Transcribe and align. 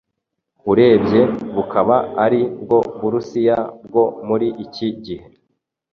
urebye 0.71 1.21
bukaba 1.55 1.97
ari 2.25 2.41
bwo 2.61 2.79
Burusiya 2.99 3.57
bwo 3.85 4.03
muri 4.27 4.47
iki 4.65 4.87
gihe 5.05 5.25